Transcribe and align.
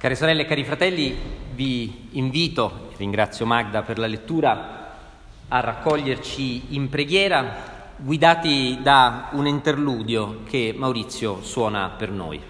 Care 0.00 0.14
sorelle 0.14 0.40
e 0.40 0.46
cari 0.46 0.64
fratelli, 0.64 1.14
vi 1.52 2.08
invito, 2.12 2.88
ringrazio 2.96 3.44
Magda 3.44 3.82
per 3.82 3.98
la 3.98 4.06
lettura, 4.06 4.96
a 5.46 5.60
raccoglierci 5.60 6.74
in 6.74 6.88
preghiera 6.88 7.92
guidati 7.98 8.78
da 8.80 9.28
un 9.32 9.46
interludio 9.46 10.42
che 10.48 10.72
Maurizio 10.74 11.42
suona 11.42 11.90
per 11.90 12.10
noi. 12.10 12.40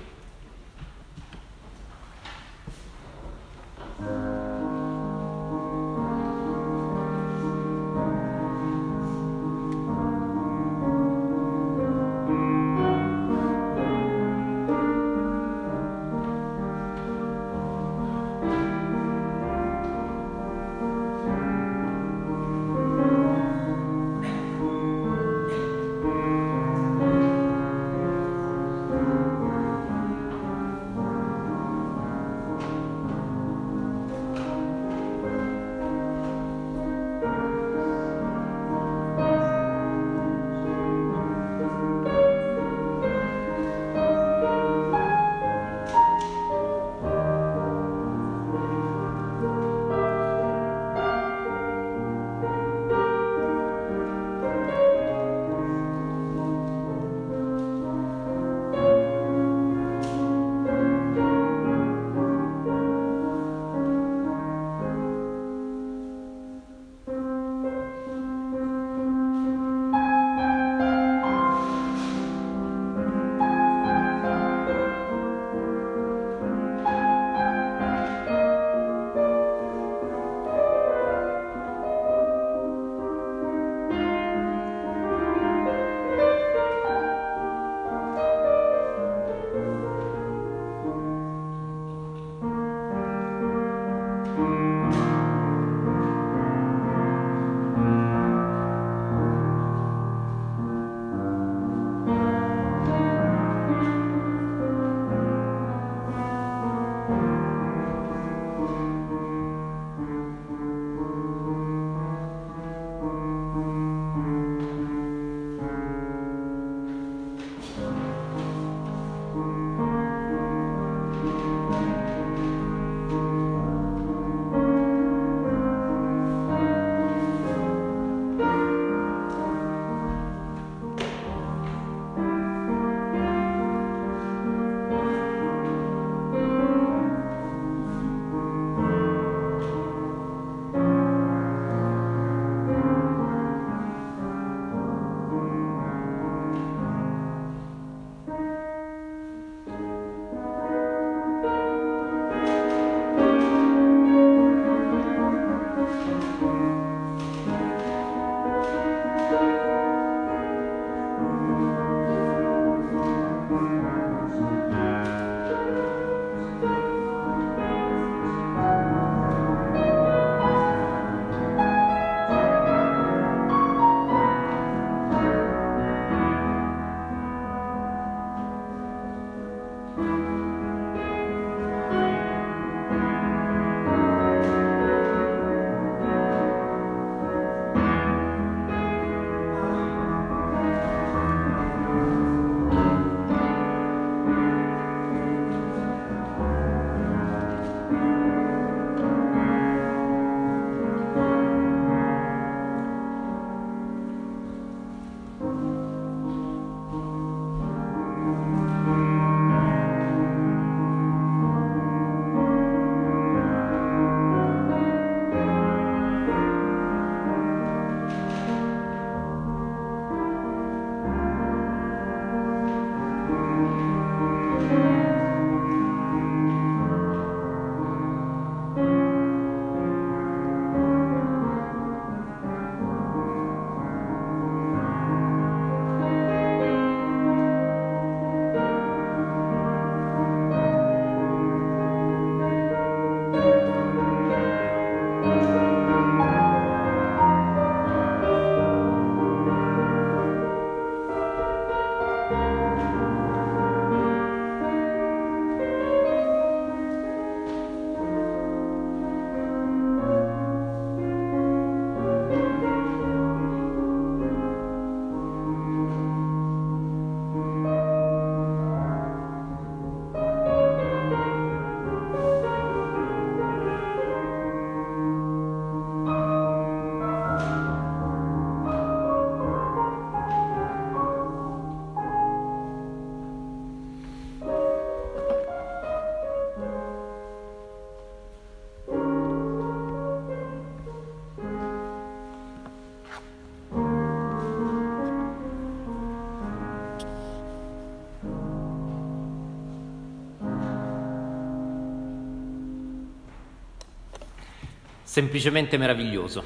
Semplicemente 305.10 305.76
meraviglioso. 305.76 306.44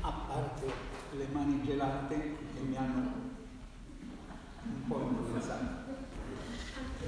A 0.00 0.10
parte 0.10 0.72
le 1.16 1.26
mani 1.30 1.62
gelate 1.64 2.36
che 2.52 2.60
mi 2.62 2.76
hanno 2.76 3.12
un 4.64 4.86
po' 4.88 5.08
influenzato. 5.08 5.64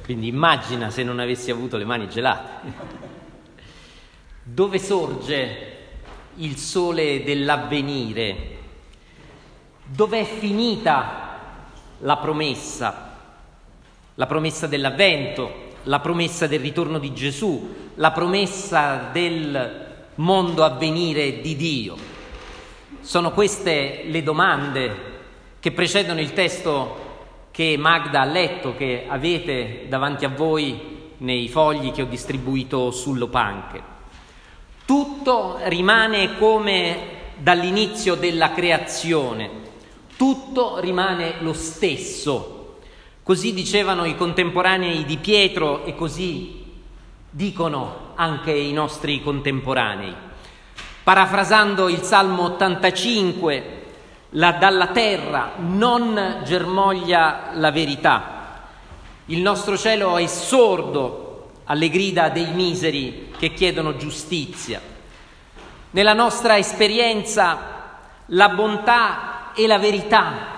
Quindi 0.04 0.28
immagina 0.28 0.90
se 0.90 1.02
non 1.02 1.18
avessi 1.18 1.50
avuto 1.50 1.76
le 1.76 1.84
mani 1.84 2.08
gelate. 2.08 2.72
Dove 4.44 4.78
sorge 4.78 5.78
il 6.36 6.56
sole 6.56 7.24
dell'avvenire? 7.24 8.58
Dov'è 9.84 10.24
finita 10.24 11.40
la 11.98 12.16
promessa? 12.18 13.18
La 14.14 14.26
promessa 14.26 14.68
dell'avvento, 14.68 15.63
la 15.84 16.00
promessa 16.00 16.46
del 16.46 16.60
ritorno 16.60 16.98
di 16.98 17.12
Gesù, 17.12 17.74
la 17.94 18.10
promessa 18.10 19.10
del 19.12 19.92
mondo 20.16 20.64
a 20.64 20.70
venire 20.70 21.40
di 21.40 21.56
Dio. 21.56 21.96
Sono 23.00 23.32
queste 23.32 24.02
le 24.06 24.22
domande 24.22 25.12
che 25.60 25.72
precedono 25.72 26.20
il 26.20 26.32
testo 26.32 27.02
che 27.50 27.76
Magda 27.78 28.22
ha 28.22 28.24
letto, 28.24 28.74
che 28.74 29.04
avete 29.08 29.86
davanti 29.88 30.24
a 30.24 30.28
voi 30.30 31.12
nei 31.18 31.48
fogli 31.48 31.92
che 31.92 32.02
ho 32.02 32.06
distribuito 32.06 32.90
sull'opanche. 32.90 33.92
Tutto 34.84 35.58
rimane 35.64 36.36
come 36.36 37.22
dall'inizio 37.36 38.14
della 38.14 38.52
creazione, 38.52 39.50
tutto 40.16 40.78
rimane 40.80 41.36
lo 41.40 41.52
stesso. 41.52 42.53
Così 43.24 43.54
dicevano 43.54 44.04
i 44.04 44.16
contemporanei 44.16 45.06
di 45.06 45.16
Pietro 45.16 45.86
e 45.86 45.94
così 45.94 46.62
dicono 47.30 48.12
anche 48.16 48.52
i 48.52 48.70
nostri 48.70 49.22
contemporanei. 49.22 50.14
Parafrasando 51.02 51.88
il 51.88 52.02
Salmo 52.02 52.42
85, 52.42 53.82
la, 54.32 54.52
dalla 54.52 54.88
terra 54.88 55.52
non 55.56 56.42
germoglia 56.44 57.52
la 57.54 57.70
verità. 57.70 58.66
Il 59.24 59.40
nostro 59.40 59.78
cielo 59.78 60.18
è 60.18 60.26
sordo 60.26 61.52
alle 61.64 61.88
grida 61.88 62.28
dei 62.28 62.52
miseri 62.52 63.32
che 63.38 63.54
chiedono 63.54 63.96
giustizia. 63.96 64.82
Nella 65.92 66.12
nostra 66.12 66.58
esperienza 66.58 68.02
la 68.26 68.50
bontà 68.50 69.52
e 69.54 69.66
la 69.66 69.78
verità 69.78 70.53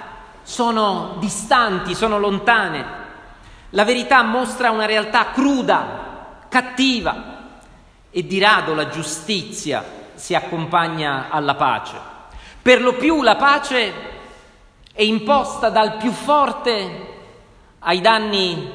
sono 0.46 1.16
distanti, 1.18 1.96
sono 1.96 2.20
lontane. 2.20 2.84
La 3.70 3.84
verità 3.84 4.22
mostra 4.22 4.70
una 4.70 4.86
realtà 4.86 5.32
cruda, 5.32 6.44
cattiva 6.48 7.58
e 8.08 8.24
di 8.24 8.38
rado 8.38 8.72
la 8.72 8.88
giustizia 8.88 9.84
si 10.14 10.36
accompagna 10.36 11.30
alla 11.30 11.56
pace. 11.56 11.96
Per 12.62 12.80
lo 12.80 12.94
più 12.94 13.22
la 13.22 13.34
pace 13.34 13.92
è 14.92 15.02
imposta 15.02 15.68
dal 15.68 15.96
più 15.96 16.12
forte 16.12 17.14
ai 17.80 18.00
danni 18.00 18.70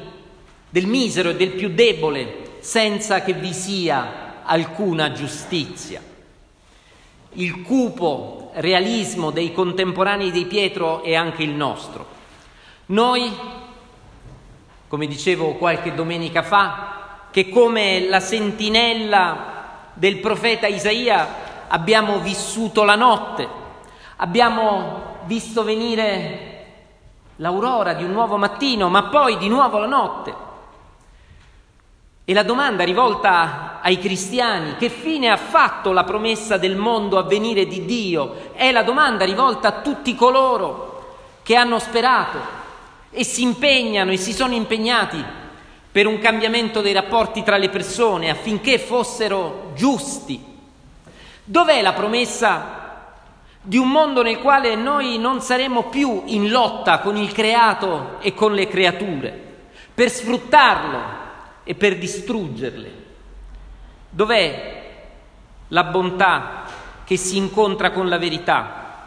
del 0.68 0.86
misero 0.86 1.30
e 1.30 1.36
del 1.36 1.52
più 1.52 1.70
debole, 1.70 2.58
senza 2.60 3.22
che 3.22 3.32
vi 3.32 3.54
sia 3.54 4.42
alcuna 4.44 5.12
giustizia. 5.12 6.11
Il 7.34 7.62
cupo 7.62 8.50
realismo 8.54 9.30
dei 9.30 9.52
contemporanei 9.52 10.30
di 10.30 10.44
Pietro 10.44 11.02
è 11.02 11.14
anche 11.14 11.42
il 11.42 11.50
nostro. 11.50 12.06
Noi, 12.86 13.32
come 14.86 15.06
dicevo 15.06 15.54
qualche 15.54 15.94
domenica 15.94 16.42
fa, 16.42 17.26
che 17.30 17.48
come 17.48 18.06
la 18.08 18.20
sentinella 18.20 19.50
del 19.94 20.18
profeta 20.18 20.66
Isaia 20.66 21.66
abbiamo 21.68 22.18
vissuto 22.18 22.84
la 22.84 22.96
notte, 22.96 23.48
abbiamo 24.16 25.20
visto 25.24 25.64
venire 25.64 26.48
l'aurora 27.36 27.94
di 27.94 28.04
un 28.04 28.12
nuovo 28.12 28.36
mattino, 28.36 28.90
ma 28.90 29.04
poi 29.04 29.38
di 29.38 29.48
nuovo 29.48 29.78
la 29.78 29.86
notte. 29.86 30.34
E 32.26 32.34
la 32.34 32.42
domanda 32.42 32.84
rivolta 32.84 33.71
ai 33.82 33.98
cristiani, 33.98 34.76
che 34.76 34.88
fine 34.88 35.28
ha 35.28 35.36
fatto 35.36 35.92
la 35.92 36.04
promessa 36.04 36.56
del 36.56 36.76
mondo 36.76 37.18
a 37.18 37.24
venire 37.24 37.66
di 37.66 37.84
Dio, 37.84 38.52
è 38.52 38.70
la 38.70 38.84
domanda 38.84 39.24
rivolta 39.24 39.68
a 39.68 39.80
tutti 39.80 40.14
coloro 40.14 40.90
che 41.42 41.56
hanno 41.56 41.80
sperato 41.80 42.38
e 43.10 43.24
si 43.24 43.42
impegnano 43.42 44.12
e 44.12 44.16
si 44.16 44.32
sono 44.32 44.54
impegnati 44.54 45.22
per 45.90 46.06
un 46.06 46.18
cambiamento 46.20 46.80
dei 46.80 46.92
rapporti 46.92 47.42
tra 47.42 47.56
le 47.56 47.68
persone 47.68 48.30
affinché 48.30 48.78
fossero 48.78 49.72
giusti. 49.74 50.42
Dov'è 51.44 51.82
la 51.82 51.92
promessa 51.92 52.80
di 53.60 53.78
un 53.78 53.88
mondo 53.88 54.22
nel 54.22 54.38
quale 54.38 54.76
noi 54.76 55.18
non 55.18 55.40
saremo 55.40 55.84
più 55.84 56.22
in 56.26 56.50
lotta 56.50 57.00
con 57.00 57.16
il 57.16 57.32
creato 57.32 58.18
e 58.20 58.32
con 58.32 58.54
le 58.54 58.68
creature, 58.68 59.40
per 59.92 60.08
sfruttarlo 60.08 61.00
e 61.64 61.74
per 61.74 61.98
distruggerle? 61.98 63.01
Dov'è 64.14 64.92
la 65.68 65.84
bontà 65.84 66.64
che 67.02 67.16
si 67.16 67.38
incontra 67.38 67.92
con 67.92 68.10
la 68.10 68.18
verità? 68.18 69.06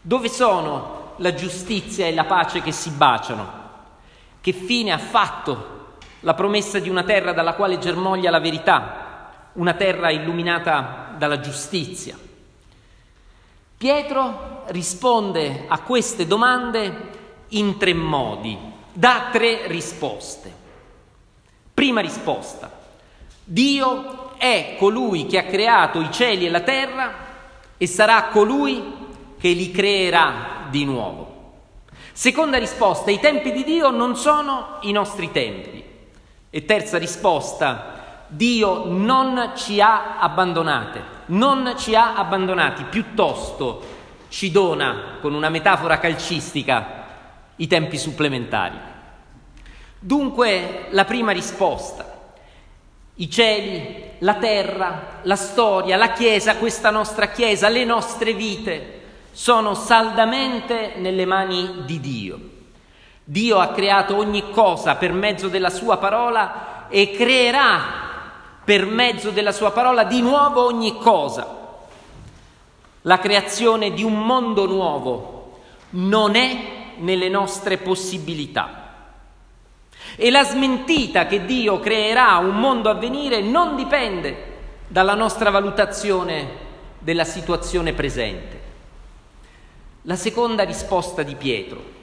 Dove 0.00 0.30
sono 0.30 1.12
la 1.18 1.34
giustizia 1.34 2.06
e 2.06 2.14
la 2.14 2.24
pace 2.24 2.62
che 2.62 2.72
si 2.72 2.88
baciano? 2.88 3.64
Che 4.40 4.52
fine 4.54 4.92
ha 4.92 4.98
fatto 4.98 5.98
la 6.20 6.32
promessa 6.32 6.78
di 6.78 6.88
una 6.88 7.02
terra 7.02 7.34
dalla 7.34 7.52
quale 7.52 7.78
germoglia 7.78 8.30
la 8.30 8.40
verità, 8.40 9.50
una 9.52 9.74
terra 9.74 10.10
illuminata 10.10 11.12
dalla 11.18 11.40
giustizia. 11.40 12.16
Pietro 13.76 14.62
risponde 14.68 15.66
a 15.68 15.80
queste 15.80 16.26
domande 16.26 17.10
in 17.48 17.76
tre 17.76 17.92
modi, 17.92 18.58
dà 18.90 19.28
tre 19.30 19.66
risposte. 19.66 20.50
Prima 21.74 22.00
risposta, 22.00 22.75
Dio 23.48 24.36
è 24.38 24.74
colui 24.76 25.26
che 25.26 25.38
ha 25.38 25.44
creato 25.44 26.00
i 26.00 26.10
cieli 26.10 26.46
e 26.46 26.50
la 26.50 26.62
terra 26.62 27.14
e 27.76 27.86
sarà 27.86 28.24
colui 28.24 28.82
che 29.38 29.50
li 29.50 29.70
creerà 29.70 30.66
di 30.68 30.84
nuovo. 30.84 31.34
Seconda 32.10 32.58
risposta, 32.58 33.12
i 33.12 33.20
tempi 33.20 33.52
di 33.52 33.62
Dio 33.62 33.90
non 33.90 34.16
sono 34.16 34.78
i 34.80 34.90
nostri 34.90 35.30
tempi. 35.30 35.84
E 36.50 36.64
terza 36.64 36.98
risposta, 36.98 38.24
Dio 38.26 38.86
non 38.86 39.52
ci 39.54 39.80
ha 39.80 40.18
abbandonate, 40.18 41.02
non 41.26 41.74
ci 41.76 41.94
ha 41.94 42.16
abbandonati, 42.16 42.82
piuttosto 42.82 43.80
ci 44.28 44.50
dona, 44.50 45.18
con 45.20 45.34
una 45.34 45.50
metafora 45.50 46.00
calcistica, 46.00 47.04
i 47.54 47.68
tempi 47.68 47.96
supplementari. 47.96 48.76
Dunque 50.00 50.86
la 50.90 51.04
prima 51.04 51.30
risposta, 51.30 52.15
i 53.16 53.30
cieli, 53.30 54.04
la 54.18 54.34
terra, 54.34 55.20
la 55.22 55.36
storia, 55.36 55.96
la 55.96 56.12
Chiesa, 56.12 56.56
questa 56.56 56.90
nostra 56.90 57.28
Chiesa, 57.28 57.68
le 57.68 57.84
nostre 57.84 58.34
vite 58.34 59.00
sono 59.32 59.74
saldamente 59.74 60.94
nelle 60.96 61.24
mani 61.26 61.82
di 61.84 62.00
Dio. 62.00 62.40
Dio 63.24 63.58
ha 63.58 63.68
creato 63.68 64.16
ogni 64.16 64.50
cosa 64.50 64.96
per 64.96 65.12
mezzo 65.12 65.48
della 65.48 65.70
sua 65.70 65.96
parola 65.96 66.86
e 66.88 67.10
creerà 67.10 68.04
per 68.64 68.86
mezzo 68.86 69.30
della 69.30 69.52
sua 69.52 69.72
parola 69.72 70.04
di 70.04 70.20
nuovo 70.20 70.64
ogni 70.64 70.96
cosa. 70.98 71.54
La 73.02 73.18
creazione 73.18 73.92
di 73.92 74.02
un 74.02 74.24
mondo 74.24 74.66
nuovo 74.66 75.60
non 75.90 76.34
è 76.34 76.58
nelle 76.98 77.28
nostre 77.28 77.78
possibilità. 77.78 78.85
E 80.16 80.30
la 80.30 80.44
smentita 80.44 81.26
che 81.26 81.44
Dio 81.44 81.78
creerà 81.78 82.38
un 82.38 82.58
mondo 82.58 82.88
a 82.88 82.94
venire 82.94 83.42
non 83.42 83.76
dipende 83.76 84.54
dalla 84.88 85.14
nostra 85.14 85.50
valutazione 85.50 86.64
della 86.98 87.24
situazione 87.24 87.92
presente. 87.92 88.60
La 90.02 90.16
seconda 90.16 90.64
risposta 90.64 91.22
di 91.22 91.34
Pietro 91.34 91.94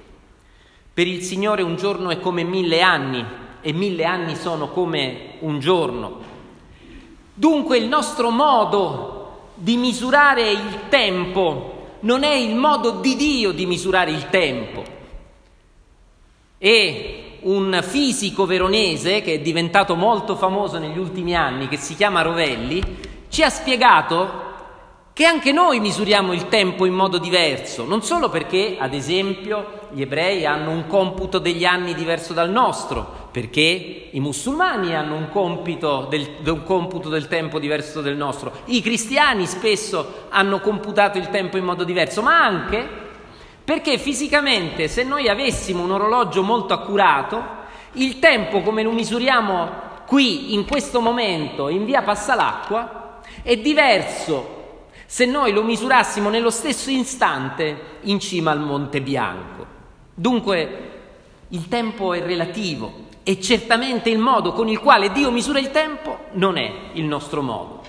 per 0.94 1.08
il 1.08 1.24
Signore 1.24 1.64
un 1.64 1.76
giorno 1.76 2.12
è 2.12 2.20
come 2.20 2.44
mille 2.44 2.82
anni 2.82 3.26
e 3.62 3.74
mille 3.74 4.04
anni 4.04 4.36
sono 4.36 4.70
come 4.70 5.38
un 5.40 5.60
giorno. 5.60 6.22
Dunque 7.34 7.78
il 7.80 7.88
nostro 7.88 8.30
modo 8.30 9.50
di 9.56 9.76
misurare 9.76 10.52
il 10.52 10.82
tempo 10.90 11.96
non 12.02 12.24
è 12.24 12.34
il 12.34 12.54
modo 12.56 13.00
di 13.00 13.16
Dio 13.16 13.52
di 13.54 13.66
misurare 13.66 14.12
il 14.12 14.30
tempo. 14.30 14.84
E 16.60 17.23
un 17.44 17.80
fisico 17.82 18.46
veronese 18.46 19.22
che 19.22 19.36
è 19.36 19.40
diventato 19.40 19.96
molto 19.96 20.36
famoso 20.36 20.78
negli 20.78 20.98
ultimi 20.98 21.36
anni, 21.36 21.68
che 21.68 21.78
si 21.78 21.96
chiama 21.96 22.22
Rovelli, 22.22 22.82
ci 23.30 23.44
ha 23.44 23.50
spiegato 23.50 24.52
che 25.14 25.26
anche 25.26 25.52
noi 25.52 25.80
misuriamo 25.80 26.34
il 26.34 26.48
tempo 26.48 26.86
in 26.86 26.94
modo 26.94 27.20
diverso, 27.20 27.86
non 27.86 28.02
solo 28.02 28.30
perché, 28.30 28.78
ad 28.80 28.96
esempio, 28.96 29.82
gli 29.92 30.02
ebrei 30.02 30.44
hanno 30.44 30.72
un 30.72 30.88
computo 30.88 31.38
degli 31.38 31.66
anni 31.66 31.94
diverso 31.94 32.34
dal 32.34 32.50
nostro, 32.50 33.30
perché 33.32 34.10
i 34.10 34.20
musulmani 34.20 34.96
hanno 34.96 35.16
un, 35.16 36.08
del, 36.10 36.28
un 36.46 36.64
computo 36.64 37.10
del 37.10 37.28
tempo 37.28 37.60
diverso 37.60 38.02
del 38.02 38.18
nostro, 38.18 38.52
i 38.66 38.82
cristiani 38.82 39.46
spesso 39.46 40.26
hanno 40.30 40.60
computato 40.60 41.20
il 41.20 41.30
tempo 41.30 41.58
in 41.58 41.64
modo 41.64 41.84
diverso, 41.84 42.24
ma 42.24 42.44
anche 42.44 43.03
perché 43.64 43.98
fisicamente 43.98 44.88
se 44.88 45.04
noi 45.04 45.30
avessimo 45.30 45.84
un 45.84 45.92
orologio 45.92 46.44
molto 46.44 46.74
accurato, 46.74 47.62
il 47.94 48.20
tempo 48.20 48.62
come 48.62 48.84
lo 48.84 48.92
misuriamo 48.92 49.92
qui, 50.06 50.54
in 50.54 50.66
questo 50.66 51.00
momento, 51.00 51.70
in 51.70 51.86
via 51.86 52.02
Passalacqua, 52.02 53.22
è 53.42 53.58
diverso 53.58 54.62
se 55.06 55.26
noi 55.26 55.54
lo 55.54 55.64
misurassimo 55.64 56.30
nello 56.30 56.50
stesso 56.50 56.90
istante 56.90 58.00
in 58.02 58.20
cima 58.20 58.52
al 58.52 58.60
Monte 58.60 59.00
Bianco. 59.02 59.66
Dunque 60.14 60.92
il 61.50 61.68
tempo 61.68 62.14
è 62.14 62.22
relativo 62.22 63.12
e 63.24 63.40
certamente 63.40 64.10
il 64.10 64.18
modo 64.18 64.54
con 64.54 64.68
il 64.68 64.80
quale 64.80 65.12
Dio 65.12 65.32
misura 65.32 65.60
il 65.60 65.72
tempo 65.72 66.26
non 66.32 66.58
è 66.58 66.72
il 66.94 67.06
nostro 67.06 67.42
modo. 67.42 67.82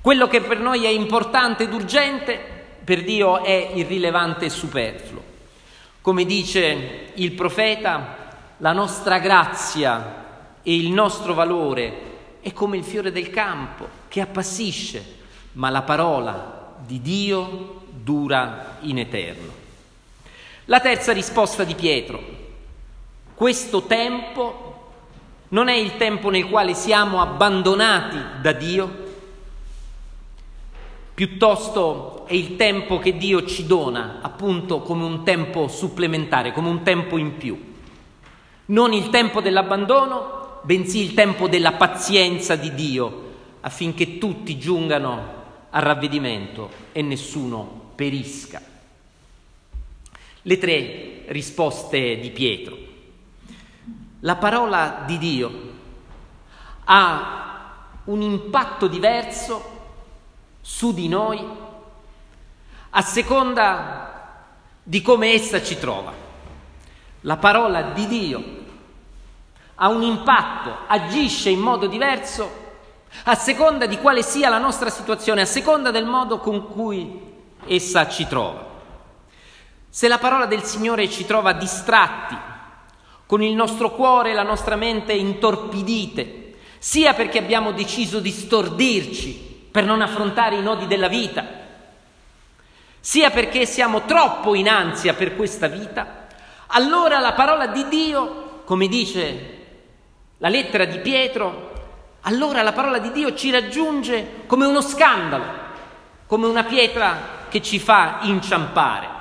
Quello 0.00 0.26
che 0.26 0.40
per 0.40 0.58
noi 0.58 0.84
è 0.84 0.88
importante 0.88 1.64
ed 1.64 1.72
urgente, 1.72 2.57
per 2.88 3.04
Dio 3.04 3.44
è 3.44 3.72
irrilevante 3.74 4.46
e 4.46 4.48
superfluo. 4.48 5.22
Come 6.00 6.24
dice 6.24 7.10
il 7.16 7.32
profeta, 7.32 8.16
la 8.56 8.72
nostra 8.72 9.18
grazia 9.18 10.54
e 10.62 10.74
il 10.74 10.90
nostro 10.90 11.34
valore 11.34 11.92
è 12.40 12.50
come 12.54 12.78
il 12.78 12.84
fiore 12.84 13.12
del 13.12 13.28
campo 13.28 13.86
che 14.08 14.22
appassisce 14.22 15.16
ma 15.52 15.68
la 15.68 15.82
parola 15.82 16.76
di 16.78 17.02
Dio 17.02 17.82
dura 17.90 18.78
in 18.80 19.00
eterno. 19.00 19.52
La 20.64 20.80
terza 20.80 21.12
risposta 21.12 21.64
di 21.64 21.74
Pietro. 21.74 22.22
Questo 23.34 23.82
tempo 23.82 24.92
non 25.48 25.68
è 25.68 25.74
il 25.74 25.98
tempo 25.98 26.30
nel 26.30 26.48
quale 26.48 26.72
siamo 26.72 27.20
abbandonati 27.20 28.40
da 28.40 28.52
Dio, 28.52 29.07
piuttosto 31.18 32.26
è 32.26 32.34
il 32.34 32.54
tempo 32.54 33.00
che 33.00 33.16
Dio 33.16 33.44
ci 33.44 33.66
dona, 33.66 34.20
appunto 34.22 34.82
come 34.82 35.02
un 35.02 35.24
tempo 35.24 35.66
supplementare, 35.66 36.52
come 36.52 36.68
un 36.68 36.84
tempo 36.84 37.18
in 37.18 37.36
più. 37.36 37.74
Non 38.66 38.92
il 38.92 39.10
tempo 39.10 39.40
dell'abbandono, 39.40 40.60
bensì 40.62 41.00
il 41.00 41.14
tempo 41.14 41.48
della 41.48 41.72
pazienza 41.72 42.54
di 42.54 42.72
Dio, 42.72 43.32
affinché 43.62 44.18
tutti 44.18 44.58
giungano 44.58 45.34
al 45.70 45.82
ravvedimento 45.82 46.70
e 46.92 47.02
nessuno 47.02 47.90
perisca. 47.96 48.62
Le 50.42 50.58
tre 50.58 51.24
risposte 51.26 52.20
di 52.20 52.30
Pietro. 52.30 52.78
La 54.20 54.36
parola 54.36 55.02
di 55.04 55.18
Dio 55.18 55.50
ha 56.84 57.74
un 58.04 58.22
impatto 58.22 58.86
diverso 58.86 59.77
su 60.60 60.92
di 60.92 61.08
noi 61.08 61.44
a 62.90 63.02
seconda 63.02 64.44
di 64.82 65.02
come 65.02 65.32
essa 65.32 65.62
ci 65.62 65.78
trova. 65.78 66.12
La 67.22 67.36
parola 67.36 67.82
di 67.82 68.06
Dio 68.06 68.44
ha 69.74 69.88
un 69.88 70.02
impatto, 70.02 70.78
agisce 70.86 71.50
in 71.50 71.60
modo 71.60 71.86
diverso 71.86 72.66
a 73.24 73.34
seconda 73.34 73.86
di 73.86 73.98
quale 73.98 74.22
sia 74.22 74.48
la 74.48 74.58
nostra 74.58 74.90
situazione, 74.90 75.42
a 75.42 75.46
seconda 75.46 75.90
del 75.90 76.06
modo 76.06 76.38
con 76.38 76.68
cui 76.68 77.20
essa 77.66 78.08
ci 78.08 78.26
trova. 78.26 78.66
Se 79.88 80.08
la 80.08 80.18
parola 80.18 80.46
del 80.46 80.62
Signore 80.62 81.08
ci 81.08 81.24
trova 81.24 81.52
distratti, 81.52 82.36
con 83.26 83.42
il 83.42 83.54
nostro 83.54 83.90
cuore 83.90 84.30
e 84.30 84.34
la 84.34 84.42
nostra 84.42 84.76
mente 84.76 85.12
intorpidite, 85.12 86.56
sia 86.78 87.14
perché 87.14 87.38
abbiamo 87.38 87.72
deciso 87.72 88.20
di 88.20 88.30
stordirci 88.30 89.47
per 89.70 89.84
non 89.84 90.00
affrontare 90.00 90.56
i 90.56 90.62
nodi 90.62 90.86
della 90.86 91.08
vita, 91.08 91.44
sia 93.00 93.30
perché 93.30 93.66
siamo 93.66 94.04
troppo 94.04 94.54
in 94.54 94.68
ansia 94.68 95.14
per 95.14 95.36
questa 95.36 95.66
vita, 95.66 96.26
allora 96.68 97.18
la 97.18 97.32
parola 97.32 97.66
di 97.66 97.88
Dio, 97.88 98.62
come 98.64 98.88
dice 98.88 99.56
la 100.38 100.48
lettera 100.48 100.84
di 100.84 100.98
Pietro, 100.98 101.72
allora 102.22 102.62
la 102.62 102.72
parola 102.72 102.98
di 102.98 103.10
Dio 103.12 103.34
ci 103.34 103.50
raggiunge 103.50 104.44
come 104.46 104.66
uno 104.66 104.80
scandalo, 104.80 105.44
come 106.26 106.46
una 106.46 106.64
pietra 106.64 107.46
che 107.48 107.62
ci 107.62 107.78
fa 107.78 108.18
inciampare. 108.22 109.16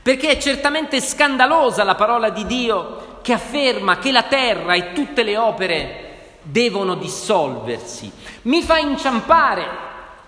Perché 0.00 0.30
è 0.30 0.38
certamente 0.38 1.00
scandalosa 1.00 1.84
la 1.84 1.94
parola 1.94 2.30
di 2.30 2.46
Dio 2.46 3.18
che 3.22 3.32
afferma 3.32 3.98
che 3.98 4.10
la 4.10 4.24
terra 4.24 4.74
e 4.74 4.92
tutte 4.92 5.22
le 5.22 5.36
opere 5.36 6.11
devono 6.42 6.94
dissolversi. 6.94 8.10
Mi 8.42 8.62
fa 8.62 8.78
inciampare 8.78 9.66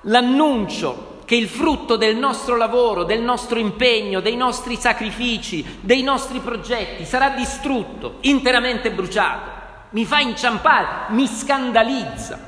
l'annuncio 0.02 1.23
che 1.25 1.37
il 1.37 1.49
frutto 1.49 1.97
del 1.97 2.16
nostro 2.16 2.56
lavoro, 2.56 3.04
del 3.04 3.23
nostro 3.23 3.59
impegno, 3.59 4.21
dei 4.21 4.37
nostri 4.37 4.76
sacrifici, 4.76 5.78
dei 5.80 6.02
nostri 6.02 6.40
progetti 6.40 7.04
sarà 7.04 7.30
distrutto, 7.30 8.16
interamente 8.21 8.90
bruciato 8.90 9.54
mi 9.94 10.04
fa 10.04 10.18
inciampare, 10.18 11.12
mi 11.12 11.26
scandalizza. 11.26 12.38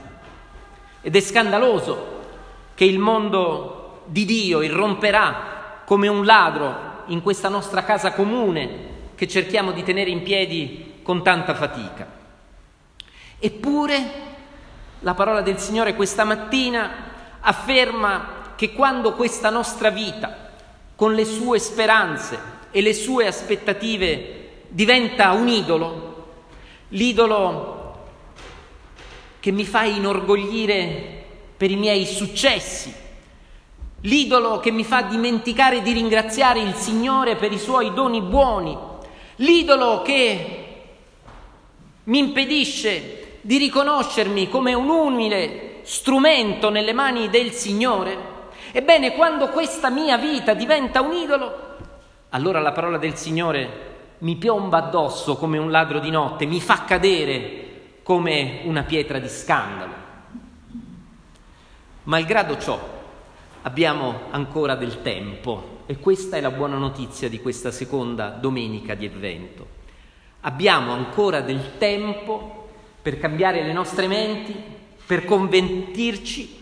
Ed 1.00 1.14
è 1.14 1.20
scandaloso 1.20 2.14
che 2.74 2.84
il 2.84 2.98
mondo 2.98 4.02
di 4.06 4.24
Dio 4.24 4.62
irromperà 4.62 5.82
come 5.84 6.08
un 6.08 6.24
ladro 6.24 7.04
in 7.06 7.22
questa 7.22 7.48
nostra 7.48 7.84
casa 7.84 8.12
comune 8.12 8.94
che 9.14 9.28
cerchiamo 9.28 9.70
di 9.70 9.84
tenere 9.84 10.10
in 10.10 10.22
piedi 10.22 11.00
con 11.02 11.22
tanta 11.22 11.54
fatica. 11.54 12.15
Eppure 13.38 14.24
la 15.00 15.14
parola 15.14 15.42
del 15.42 15.58
Signore 15.58 15.94
questa 15.94 16.24
mattina 16.24 16.90
afferma 17.40 18.54
che 18.56 18.72
quando 18.72 19.12
questa 19.12 19.50
nostra 19.50 19.90
vita, 19.90 20.52
con 20.96 21.14
le 21.14 21.26
sue 21.26 21.58
speranze 21.58 22.38
e 22.70 22.80
le 22.80 22.94
sue 22.94 23.26
aspettative, 23.26 24.64
diventa 24.68 25.32
un 25.32 25.48
idolo, 25.48 26.26
l'idolo 26.88 28.06
che 29.38 29.50
mi 29.50 29.64
fa 29.64 29.84
inorgoglire 29.84 31.24
per 31.56 31.70
i 31.70 31.76
miei 31.76 32.06
successi, 32.06 32.92
l'idolo 34.00 34.60
che 34.60 34.70
mi 34.70 34.84
fa 34.84 35.02
dimenticare 35.02 35.82
di 35.82 35.92
ringraziare 35.92 36.60
il 36.60 36.74
Signore 36.74 37.36
per 37.36 37.52
i 37.52 37.58
suoi 37.58 37.92
doni 37.92 38.22
buoni, 38.22 38.76
l'idolo 39.36 40.00
che 40.00 40.62
mi 42.04 42.18
impedisce 42.18 43.15
di 43.46 43.58
riconoscermi 43.58 44.48
come 44.48 44.74
un 44.74 44.88
umile 44.88 45.78
strumento 45.84 46.68
nelle 46.68 46.92
mani 46.92 47.30
del 47.30 47.52
Signore. 47.52 48.34
Ebbene, 48.72 49.12
quando 49.14 49.50
questa 49.50 49.88
mia 49.88 50.18
vita 50.18 50.52
diventa 50.52 51.00
un 51.00 51.12
idolo, 51.12 51.76
allora 52.30 52.58
la 52.58 52.72
parola 52.72 52.98
del 52.98 53.14
Signore 53.14 53.84
mi 54.18 54.34
piomba 54.34 54.78
addosso 54.78 55.36
come 55.36 55.58
un 55.58 55.70
ladro 55.70 56.00
di 56.00 56.10
notte, 56.10 56.44
mi 56.44 56.60
fa 56.60 56.82
cadere 56.82 58.00
come 58.02 58.62
una 58.64 58.82
pietra 58.82 59.20
di 59.20 59.28
scandalo. 59.28 59.92
Malgrado 62.02 62.58
ciò, 62.58 62.80
abbiamo 63.62 64.22
ancora 64.30 64.74
del 64.74 65.02
tempo 65.02 65.84
e 65.86 65.98
questa 65.98 66.36
è 66.36 66.40
la 66.40 66.50
buona 66.50 66.78
notizia 66.78 67.28
di 67.28 67.40
questa 67.40 67.70
seconda 67.70 68.30
domenica 68.30 68.96
di 68.96 69.06
Avvento. 69.06 69.66
Abbiamo 70.40 70.92
ancora 70.92 71.42
del 71.42 71.78
tempo 71.78 72.64
per 73.06 73.20
cambiare 73.20 73.62
le 73.62 73.72
nostre 73.72 74.08
menti, 74.08 74.52
per 75.06 75.24
convertirci, 75.24 76.58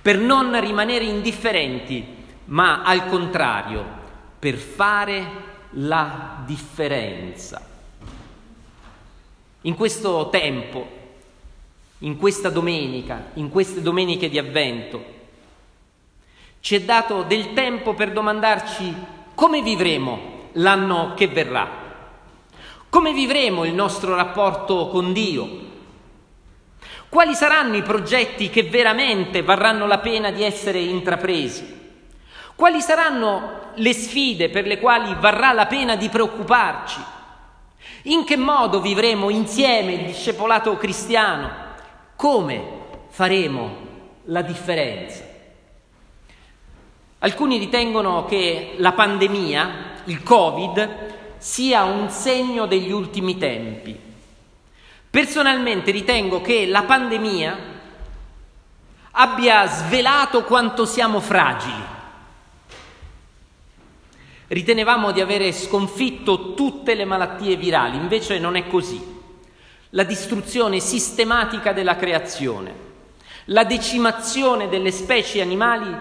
per 0.00 0.16
non 0.16 0.58
rimanere 0.58 1.04
indifferenti, 1.04 2.02
ma 2.46 2.82
al 2.82 3.06
contrario, 3.08 3.84
per 4.38 4.54
fare 4.54 5.26
la 5.72 6.42
differenza. 6.46 7.60
In 9.60 9.74
questo 9.74 10.30
tempo, 10.30 10.88
in 11.98 12.16
questa 12.16 12.48
domenica, 12.48 13.26
in 13.34 13.50
queste 13.50 13.82
domeniche 13.82 14.30
di 14.30 14.38
avvento, 14.38 15.04
ci 16.60 16.74
è 16.74 16.80
dato 16.80 17.22
del 17.24 17.52
tempo 17.52 17.92
per 17.92 18.12
domandarci 18.12 18.94
come 19.34 19.60
vivremo 19.60 20.48
l'anno 20.52 21.12
che 21.14 21.28
verrà, 21.28 21.68
come 22.88 23.12
vivremo 23.12 23.64
il 23.66 23.74
nostro 23.74 24.14
rapporto 24.14 24.88
con 24.88 25.12
Dio, 25.12 25.68
quali 27.12 27.34
saranno 27.34 27.76
i 27.76 27.82
progetti 27.82 28.48
che 28.48 28.62
veramente 28.62 29.42
varranno 29.42 29.86
la 29.86 29.98
pena 29.98 30.30
di 30.30 30.42
essere 30.42 30.78
intrapresi, 30.78 31.80
quali 32.54 32.80
saranno 32.80 33.72
le 33.74 33.92
sfide 33.92 34.48
per 34.48 34.64
le 34.64 34.78
quali 34.78 35.14
varrà 35.20 35.52
la 35.52 35.66
pena 35.66 35.94
di 35.94 36.08
preoccuparci? 36.08 37.00
In 38.04 38.24
che 38.24 38.38
modo 38.38 38.80
vivremo 38.80 39.28
insieme 39.28 39.92
il 39.92 40.06
discepolato 40.06 40.78
cristiano? 40.78 41.50
Come 42.16 42.62
faremo 43.10 43.76
la 44.24 44.40
differenza? 44.40 45.22
Alcuni 47.18 47.58
ritengono 47.58 48.24
che 48.24 48.72
la 48.78 48.92
pandemia, 48.92 49.68
il 50.04 50.22
Covid, 50.22 51.36
sia 51.36 51.84
un 51.84 52.08
segno 52.08 52.64
degli 52.64 52.90
ultimi 52.90 53.36
tempi. 53.36 54.11
Personalmente 55.12 55.90
ritengo 55.90 56.40
che 56.40 56.64
la 56.64 56.84
pandemia 56.84 57.58
abbia 59.10 59.66
svelato 59.66 60.42
quanto 60.44 60.86
siamo 60.86 61.20
fragili. 61.20 61.84
Ritenevamo 64.46 65.12
di 65.12 65.20
avere 65.20 65.52
sconfitto 65.52 66.54
tutte 66.54 66.94
le 66.94 67.04
malattie 67.04 67.56
virali, 67.56 67.98
invece 67.98 68.38
non 68.38 68.56
è 68.56 68.66
così. 68.68 69.20
La 69.90 70.04
distruzione 70.04 70.80
sistematica 70.80 71.74
della 71.74 71.96
creazione, 71.96 72.74
la 73.44 73.64
decimazione 73.64 74.70
delle 74.70 74.92
specie 74.92 75.42
animali 75.42 75.94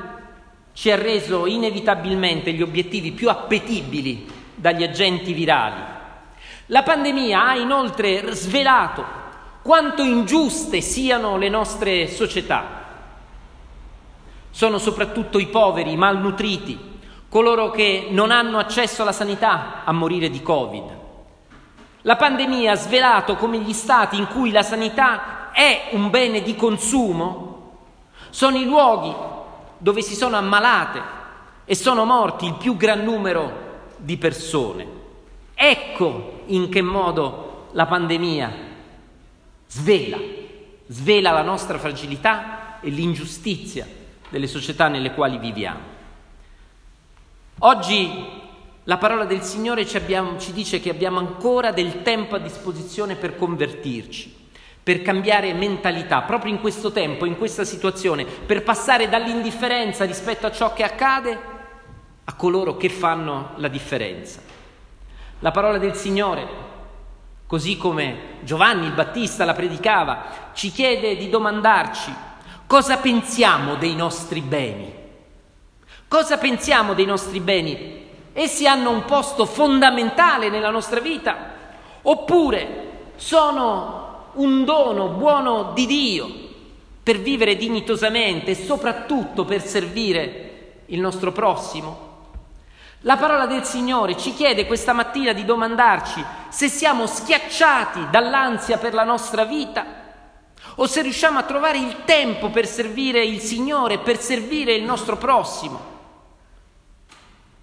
ci 0.72 0.90
ha 0.90 0.96
reso 0.96 1.48
inevitabilmente 1.48 2.54
gli 2.54 2.62
obiettivi 2.62 3.12
più 3.12 3.28
appetibili 3.28 4.26
dagli 4.56 4.84
agenti 4.84 5.34
virali. 5.34 6.00
La 6.68 6.84
pandemia 6.84 7.48
ha 7.48 7.56
inoltre 7.56 8.34
svelato 8.34 9.04
quanto 9.62 10.04
ingiuste 10.04 10.82
siano 10.82 11.38
le 11.38 11.50
nostre 11.50 12.08
società. 12.08 12.80
Sono 14.50 14.78
soprattutto 14.78 15.40
i 15.40 15.48
poveri, 15.48 15.92
i 15.92 15.98
malnutriti, 15.98 17.00
coloro 17.30 17.72
che 17.72 18.08
non 18.10 18.32
hanno 18.32 18.58
accesso 18.58 19.02
alla 19.02 19.12
sanità 19.12 19.84
a 19.84 19.92
morire 19.92 20.30
di 20.30 20.42
Covid. 20.42 21.00
La 22.02 22.16
pandemia 22.16 22.72
ha 22.72 22.76
svelato 22.76 23.36
come 23.36 23.60
gli 23.60 23.74
stati 23.74 24.18
in 24.18 24.28
cui 24.28 24.52
la 24.52 24.64
sanità 24.64 25.52
è 25.52 25.90
un 25.92 26.10
bene 26.10 26.42
di 26.42 26.56
consumo 26.56 27.52
sono 28.32 28.58
i 28.58 28.64
luoghi 28.64 29.14
dove 29.78 30.02
si 30.02 30.16
sono 30.16 30.38
ammalate 30.38 31.02
e 31.66 31.76
sono 31.76 32.06
morti 32.06 32.46
il 32.46 32.56
più 32.56 32.76
gran 32.76 33.04
numero 33.04 33.70
di 33.98 34.18
persone. 34.18 35.00
Ecco 35.64 36.42
in 36.48 36.70
che 36.70 36.82
modo 36.82 37.68
la 37.74 37.86
pandemia 37.86 38.52
svela, 39.68 40.18
svela 40.88 41.30
la 41.30 41.44
nostra 41.44 41.78
fragilità 41.78 42.80
e 42.82 42.90
l'ingiustizia 42.90 43.88
delle 44.28 44.48
società 44.48 44.88
nelle 44.88 45.14
quali 45.14 45.38
viviamo. 45.38 45.80
Oggi 47.60 48.10
la 48.86 48.98
parola 48.98 49.26
del 49.26 49.44
Signore 49.44 49.86
ci, 49.86 49.98
abbiamo, 49.98 50.40
ci 50.40 50.52
dice 50.52 50.80
che 50.80 50.90
abbiamo 50.90 51.20
ancora 51.20 51.72
del 51.72 52.02
tempo 52.02 52.38
a 52.38 52.40
disposizione 52.40 53.14
per 53.14 53.36
convertirci 53.36 54.40
per 54.84 55.04
cambiare 55.04 55.54
mentalità, 55.54 56.24
proprio 56.24 56.52
in 56.52 56.60
questo 56.60 56.92
tempo, 56.92 57.26
in 57.26 57.38
questa 57.38 57.64
situazione, 57.64 58.26
per 58.26 58.64
passare 58.64 59.08
dall'indifferenza 59.10 60.06
rispetto 60.06 60.48
a 60.48 60.52
ciò 60.52 60.74
che 60.74 60.82
accade 60.82 61.40
a 62.24 62.34
coloro 62.34 62.78
che 62.78 62.90
fanno 62.90 63.52
la 63.58 63.68
differenza. 63.68 64.51
La 65.44 65.50
parola 65.50 65.80
del 65.80 65.96
Signore, 65.96 66.48
così 67.48 67.76
come 67.76 68.38
Giovanni 68.42 68.86
il 68.86 68.92
Battista 68.92 69.44
la 69.44 69.54
predicava, 69.54 70.52
ci 70.54 70.72
chiede 70.72 71.18
di 71.18 71.30
domandarci 71.30 72.14
cosa 72.68 72.98
pensiamo 72.98 73.74
dei 73.74 73.96
nostri 73.96 74.42
beni. 74.42 74.94
Cosa 76.08 76.38
pensiamo 76.38 76.94
dei 76.94 77.06
nostri 77.06 77.40
beni? 77.40 78.06
Essi 78.34 78.68
hanno 78.68 78.92
un 78.92 79.04
posto 79.06 79.46
fondamentale 79.46 80.50
nella 80.50 80.70
nostra 80.70 81.00
vita 81.00 81.38
oppure 82.04 82.90
sono 83.16 84.28
un 84.34 84.64
dono 84.64 85.08
buono 85.08 85.72
di 85.74 85.88
Dio 85.88 86.30
per 87.02 87.18
vivere 87.18 87.56
dignitosamente 87.56 88.52
e 88.52 88.56
soprattutto 88.56 89.44
per 89.44 89.64
servire 89.66 90.84
il 90.86 91.00
nostro 91.00 91.32
prossimo. 91.32 92.11
La 93.02 93.18
parola 93.18 93.48
del 93.48 93.64
Signore 93.64 94.16
ci 94.16 94.32
chiede 94.34 94.68
questa 94.68 94.94
mattina 94.94 95.34
di 95.34 95.44
domandarci 95.44 96.24
se 96.50 96.68
siamo 96.68 97.08
schiacciati 97.08 98.10
dall'ansia 98.12 98.78
per 98.78 98.94
la 98.94 99.04
nostra 99.04 99.44
vita 99.44 99.86
o 100.76 100.86
se 100.86 101.02
riusciamo 101.02 101.40
a 101.40 101.44
trovare 101.44 101.80
il 101.80 102.04
tempo 102.06 102.52
per 102.52 102.68
servire 102.68 103.26
il 103.26 103.40
Signore, 103.40 103.98
per 103.98 104.20
servire 104.20 104.76
il 104.76 104.84
nostro 104.84 105.18
prossimo. 105.18 105.90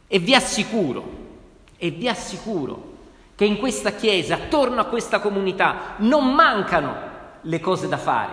E 0.08 0.18
vi 0.18 0.34
assicuro, 0.34 1.08
e 1.76 1.90
vi 1.90 2.08
assicuro 2.08 2.96
che 3.36 3.44
in 3.44 3.58
questa 3.58 3.92
chiesa, 3.92 4.34
attorno 4.34 4.80
a 4.80 4.86
questa 4.86 5.20
comunità, 5.20 5.94
non 5.98 6.34
mancano 6.34 6.96
le 7.42 7.60
cose 7.60 7.86
da 7.86 7.96
fare, 7.96 8.32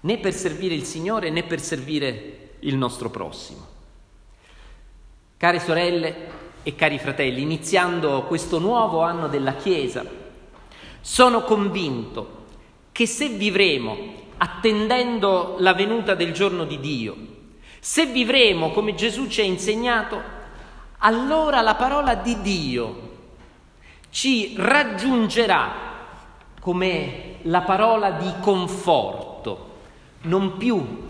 né 0.00 0.16
per 0.16 0.32
servire 0.32 0.74
il 0.74 0.84
Signore 0.84 1.28
né 1.28 1.42
per 1.42 1.60
servire 1.60 2.56
il 2.60 2.76
nostro 2.76 3.10
prossimo. 3.10 3.65
Care 5.38 5.60
sorelle 5.60 6.14
e 6.62 6.74
cari 6.74 6.98
fratelli, 6.98 7.42
iniziando 7.42 8.22
questo 8.22 8.58
nuovo 8.58 9.02
anno 9.02 9.28
della 9.28 9.52
Chiesa, 9.52 10.02
sono 11.02 11.42
convinto 11.42 12.44
che 12.90 13.06
se 13.06 13.28
vivremo 13.28 13.96
attendendo 14.38 15.56
la 15.58 15.74
venuta 15.74 16.14
del 16.14 16.32
giorno 16.32 16.64
di 16.64 16.80
Dio, 16.80 17.16
se 17.78 18.06
vivremo 18.06 18.70
come 18.70 18.94
Gesù 18.94 19.28
ci 19.28 19.42
ha 19.42 19.44
insegnato, 19.44 20.22
allora 20.98 21.60
la 21.60 21.74
parola 21.74 22.14
di 22.14 22.40
Dio 22.40 23.00
ci 24.08 24.54
raggiungerà 24.56 25.70
come 26.62 27.40
la 27.42 27.60
parola 27.60 28.12
di 28.12 28.32
conforto, 28.40 29.74
non 30.22 30.56
più 30.56 31.04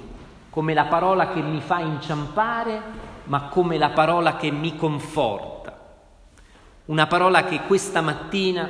come 0.50 0.74
la 0.74 0.86
parola 0.86 1.28
che 1.28 1.40
mi 1.40 1.60
fa 1.60 1.78
inciampare, 1.78 3.06
ma 3.26 3.48
come 3.48 3.78
la 3.78 3.90
parola 3.90 4.36
che 4.36 4.50
mi 4.50 4.76
conforta. 4.76 5.78
Una 6.86 7.06
parola 7.06 7.44
che 7.44 7.60
questa 7.62 8.00
mattina 8.00 8.68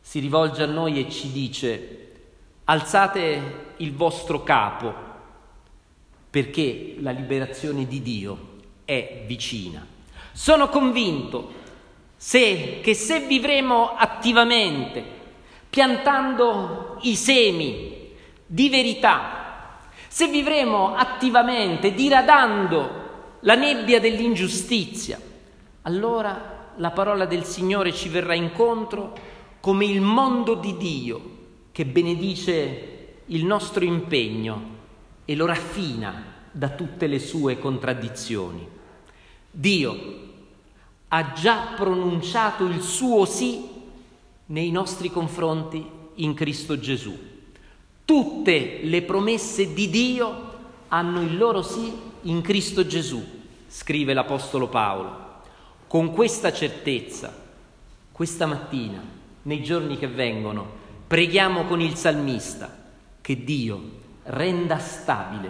si 0.00 0.18
rivolge 0.18 0.62
a 0.62 0.66
noi 0.66 0.98
e 0.98 1.10
ci 1.10 1.30
dice 1.30 1.98
alzate 2.64 3.74
il 3.78 3.94
vostro 3.94 4.42
capo 4.42 5.10
perché 6.30 6.96
la 6.98 7.10
liberazione 7.10 7.86
di 7.86 8.00
Dio 8.00 8.50
è 8.84 9.24
vicina. 9.26 9.86
Sono 10.32 10.68
convinto 10.68 11.60
se, 12.16 12.80
che 12.82 12.94
se 12.94 13.20
vivremo 13.26 13.94
attivamente, 13.94 15.04
piantando 15.68 16.98
i 17.02 17.16
semi 17.16 18.10
di 18.46 18.70
verità, 18.70 19.41
se 20.12 20.28
vivremo 20.28 20.94
attivamente, 20.94 21.94
diradando 21.94 23.38
la 23.40 23.54
nebbia 23.54 23.98
dell'ingiustizia, 23.98 25.18
allora 25.80 26.74
la 26.76 26.90
parola 26.90 27.24
del 27.24 27.44
Signore 27.44 27.94
ci 27.94 28.10
verrà 28.10 28.34
incontro 28.34 29.14
come 29.60 29.86
il 29.86 30.02
mondo 30.02 30.52
di 30.52 30.76
Dio 30.76 31.20
che 31.72 31.86
benedice 31.86 33.22
il 33.24 33.46
nostro 33.46 33.84
impegno 33.84 34.62
e 35.24 35.34
lo 35.34 35.46
raffina 35.46 36.22
da 36.50 36.68
tutte 36.68 37.06
le 37.06 37.18
sue 37.18 37.58
contraddizioni. 37.58 38.68
Dio 39.50 39.96
ha 41.08 41.32
già 41.32 41.72
pronunciato 41.74 42.66
il 42.66 42.82
suo 42.82 43.24
sì 43.24 43.66
nei 44.44 44.70
nostri 44.70 45.10
confronti 45.10 45.88
in 46.16 46.34
Cristo 46.34 46.78
Gesù. 46.78 47.31
Tutte 48.04 48.80
le 48.82 49.02
promesse 49.02 49.72
di 49.72 49.88
Dio 49.88 50.50
hanno 50.88 51.22
il 51.22 51.36
loro 51.36 51.62
sì 51.62 51.92
in 52.22 52.40
Cristo 52.40 52.86
Gesù, 52.86 53.24
scrive 53.66 54.14
l'Apostolo 54.14 54.68
Paolo. 54.68 55.20
Con 55.86 56.12
questa 56.12 56.52
certezza, 56.52 57.34
questa 58.10 58.46
mattina, 58.46 59.02
nei 59.42 59.62
giorni 59.62 59.98
che 59.98 60.08
vengono, 60.08 60.66
preghiamo 61.06 61.64
con 61.64 61.80
il 61.80 61.94
salmista 61.94 62.80
che 63.20 63.44
Dio 63.44 63.80
renda 64.24 64.78
stabile 64.78 65.48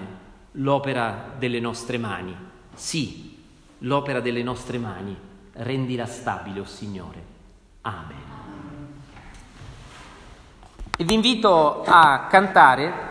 l'opera 0.52 1.34
delle 1.38 1.60
nostre 1.60 1.98
mani. 1.98 2.34
Sì, 2.74 3.36
l'opera 3.78 4.20
delle 4.20 4.42
nostre 4.42 4.78
mani 4.78 5.16
rendila 5.54 6.06
stabile, 6.06 6.60
o 6.60 6.62
oh 6.62 6.66
Signore. 6.66 7.22
Amen. 7.82 8.31
E 10.96 11.04
vi 11.04 11.14
invito 11.14 11.82
a 11.86 12.26
cantare 12.28 13.10